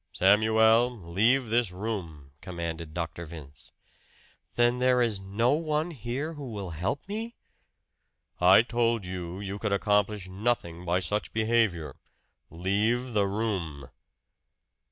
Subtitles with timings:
[0.13, 3.27] "Samuel, leave this room!" commanded Dr.
[3.27, 3.71] Vince.
[4.55, 7.35] "Then there is no one here who will help me?"
[8.39, 11.97] "I told you you could accomplish nothing by such behavior.
[12.49, 13.91] Leave the room!"